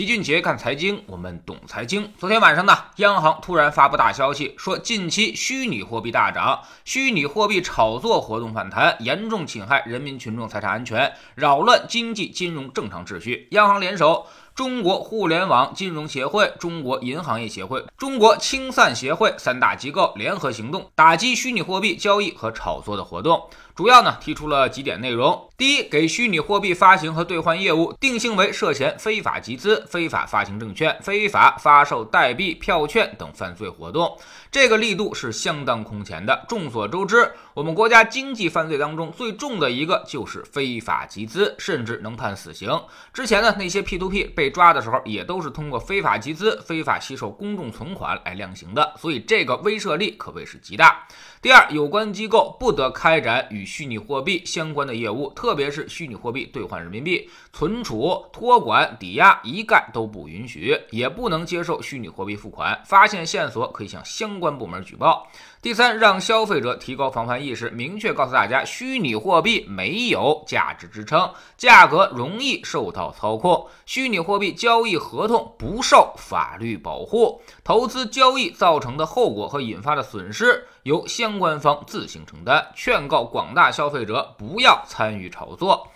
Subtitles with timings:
[0.00, 2.10] 齐俊杰看财经，我们懂财经。
[2.16, 13.46] 昨天晚上呢，央行突然发布大消息，说近期虚拟货币大涨，虚拟货币炒作活动反弹，严重侵害人民群众财产安全，扰乱经济金融正常秩序。
[13.50, 14.26] 央行联手。
[14.54, 23.48] 中国互联网金融协会、中国银行业协会、中国清算协会三大机构联合行动，打击虚拟货币交易和炒作的活动。
[23.74, 34.18] 主要呢提出了几点内容：第一，给虚拟货币发行和兑换业务定性为涉嫌非法集资、非法发行证券、非法发售代币、票券等犯罪活动。
[34.50, 36.44] 这个力度是相当空前的。
[36.46, 42.78] 众所周知，我们国家经济犯罪当中最重的一个就是非法集资，甚至能判死刑。
[43.14, 51.06] 之前呢，那些 P2P 被抓的时候，也都是通过非法集资、非法吸收公众存款来量刑的，所以这个威慑力可谓是极大。
[51.42, 62.78] 第二，有关机构不得开展与虚拟货币相关的业务，特别是虚拟货币兑换人民币、存储、托管、抵押，一概都不允许，也不能接受虚拟货币付款。
[62.84, 65.26] 发现线索可以向相关部门举报。
[65.62, 85.88] 第三，让消费者提高防范意识，明确告诉大家，虚拟货币没有价值支撑，价格容易受到操控，虚拟货币交易合同不受法律保护，投资交易造成的后果和引发的损失由相关方自行承担，劝告广大消费者不要参与炒作。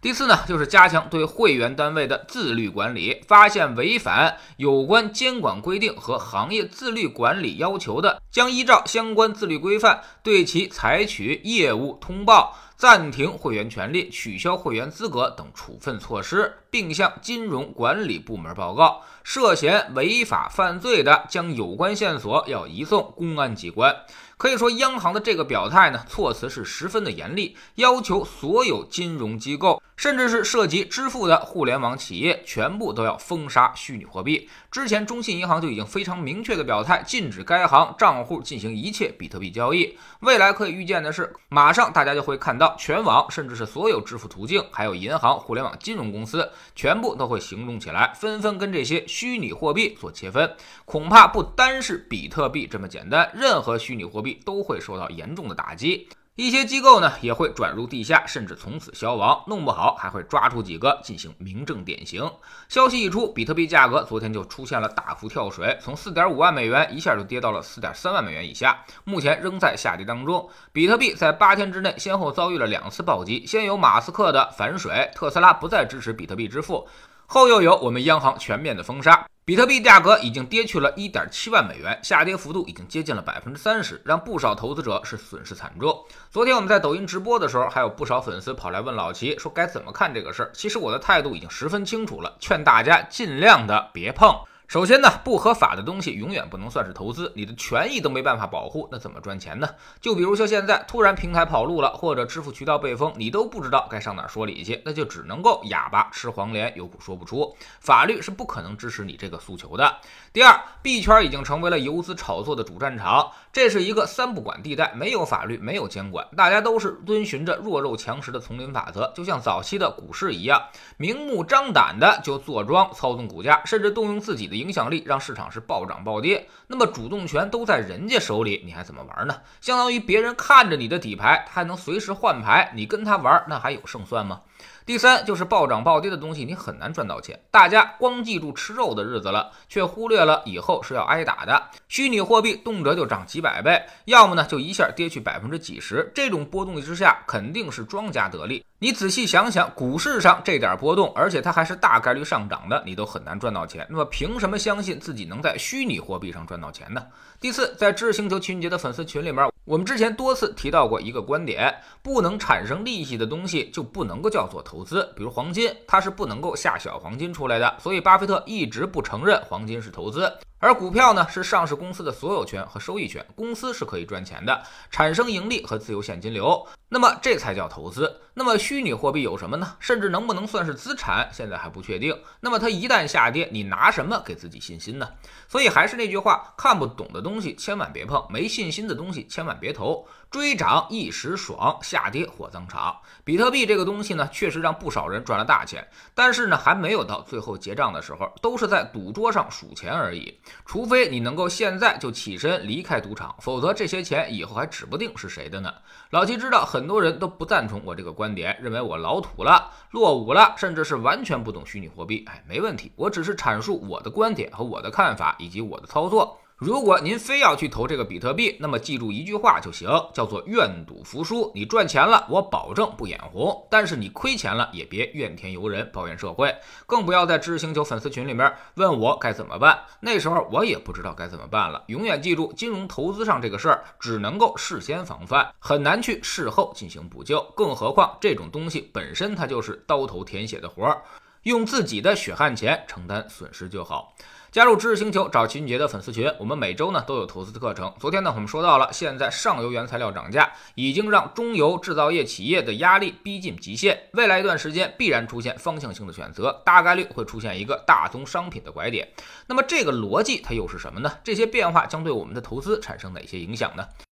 [0.00, 19.02] 第四呢，就是加强对会员单位的自律管理，发现违反有关监管规定和行业自律管理要求的，将依照相关自律规范对其采取业务通报、暂停会员权利、取消会员资格等处分措施，并向金融管理部门报告。
[19.24, 23.96] 涉嫌违法犯罪的，将有关线索要移送公安机关。
[24.36, 29.82] 可以说，央行的这个表态呢，措辞是十分的严厉，要求所有金融机构。
[29.98, 34.48] 甚至是涉及支付的互联网企业，全部都要封杀虚拟货币。
[34.70, 39.98] 之前中信银行就已经非常明确的表态，禁止该行账户进行一切比特币交易。
[40.20, 50.54] 未来可以预见的是，马上大家就会看到全网，甚至是所有支付途径，还有银行、互联网金融公司，全部都会行动起来，纷纷跟这些虚拟货币做切分。
[50.84, 56.08] 恐怕不单是比特币这么简单，任何虚拟货币都会受到严重的打击。
[56.38, 62.30] 一些机构呢也会转入地下，甚至从此消亡，弄不好还会抓出几个进行明正典刑。
[62.68, 70.48] 消息一出，比特币价格昨天就出现了大幅跳水，从四点五万美元一下就跌到了四点三万美元以下，目前仍在下跌当中。
[70.70, 76.86] 比特币在八天之内先后遭遇了两次暴击，先有马斯克的反水，特斯拉不再支持比特币支付，
[77.26, 79.26] 后又有我们央行全面的封杀。
[79.48, 86.04] 比特币价格已经跌去了一点七万美元，下跌幅度已经接近了百分之三十，让不少投资者是损失惨重。
[86.30, 90.50] 昨天我们在抖音直播的时候，还有不少粉丝跑来问老齐说该怎么看这个事儿。
[90.52, 94.38] 其实我的态度已经十分清楚了，劝大家尽量的别碰。
[94.68, 99.66] 首先呢，不合法的东西永远不能算是投资，你的权益都没办法保护，那怎么赚钱呢？
[99.98, 107.56] 就比如说现在突然平台跑路了，或者支付渠道被封，你都不知道该上哪说理去， 那就只能够哑巴吃黄连，有苦说不出。
[107.80, 109.96] 法律是不可能支持你这个诉求的。
[110.34, 120.62] 第二，币圈已经成为了游资炒作的主战场，这是一个三不管地带，没有法律，没有监管，大家都是遵循着弱肉强食的丛林法则，就像早期的股市一样，
[120.98, 124.57] 明目张胆的就坐庄操纵股价，甚至动用自己的。
[124.58, 129.36] 影响力让市场是暴涨暴跌，那么主动权都在人家手里，你还怎么玩呢？
[129.60, 134.40] 相当于别人看着你的底牌，他还能随时换牌，你跟他玩，那还有胜算吗？
[134.84, 137.38] 第三就是暴涨暴跌的东西，你很难赚到钱。
[137.50, 141.62] 大家光记住吃肉的日子了，却忽略了以后是要挨打的。
[141.88, 148.64] 虚拟货币动辄就涨几百倍，要么呢就一下跌去百分之几十，这种波动之下肯定是庄家得利。
[148.80, 153.84] 你仔细想想，股市上这点波动，而且它还是大概率上涨的，你都很难赚到钱。
[153.90, 157.04] 那么凭什么相信自己能在虚拟货币上赚到钱呢？
[157.40, 165.12] 第四，在知识星球秦杰的粉丝群里面，我们之前多次提到过一个观点：不能产生利息的东西就不能够叫做投资。
[165.16, 170.32] 比如黄金，它是不能够下小黄金出来的，所以巴菲特一直不承认黄金是投资。
[170.60, 174.60] 而股票呢，是上市公司的所有权和收益权，公司是可以赚钱的，
[174.90, 178.20] 产生盈利和自由现金流，那么这才叫投资。
[178.34, 179.76] 那么虚拟货币有什么呢？
[179.78, 182.16] 甚至能不能算是资产，现在还不确定。
[182.40, 185.08] 那么它一旦下跌，你拿什么给自己信心呢？
[185.46, 190.08] 所以还是那句话，看不懂的东西千万别碰，没信心的东西千万别投。
[190.30, 193.00] 追涨一时爽，下跌火葬场。
[193.24, 200.38] 比特币这个东西呢，确实让不少人赚了大钱，但是呢，还没有到最后结账的时候，都是在赌桌上数钱而已。
[200.66, 205.72] 除非你能够现在就起身离开赌场，否则这些钱以后还指不定是谁的呢。
[206.10, 212.24] 老齐知道很多人都不赞同我这个观点，认为我老土了、落伍了，甚至是完全不懂虚拟货币。
[212.28, 216.38] 哎，没问题，我只是阐述我的观点和我的看法以及我的操作。
[216.58, 221.52] 如果您非要去投这个比特币，那么记住一句话就行，叫做愿赌服输。
[221.54, 226.52] 你赚钱了，我保证不眼红；但是你亏钱了，也别怨天尤人，抱怨社会，
[226.84, 229.78] 更不要在知识星球粉丝群里面问我该怎么办。
[230.00, 231.84] 那时候我也不知道该怎么办了。
[231.86, 237.40] 永远记住，金融投资上这个事儿，只能够事先防范，很难去事后进行补救。
[237.54, 241.00] 更何况这种东西本身它就是刀头舔血的活儿，
[241.48, 244.14] 用自己的血汗钱承担损失就好。
[244.50, 247.92] 加入知识星球找秦杰的粉丝群，我们每周呢都有投资的课程。
[248.00, 254.08] 昨天呢我们说到了，现在上游原材料涨价，已经让中游制造业企业的压力逼近极限。
[254.12, 259.06] 未来一段时间必然出现方向性的选择，大概率会出现一个大宗商品的拐点。
[259.46, 261.12] 那么这个逻辑它又是什么呢？
[261.22, 263.86] 这些变化将对我们的投资产生哪些影响呢？